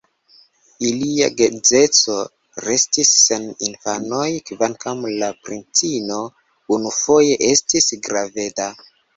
Ilia 0.91 1.25
geedzeco 1.41 2.15
restis 2.67 3.11
sen 3.25 3.45
infanoj, 3.67 4.25
kvankam 4.49 5.05
la 5.21 5.31
princino 5.45 6.19
unufoje 6.79 7.41
estis 7.53 7.91
graveda. 8.09 8.69